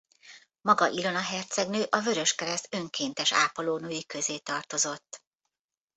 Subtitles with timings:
[0.61, 5.23] Maga Ilona hercegnő a Vöröskereszt önkéntes ápolónői közé tartozott.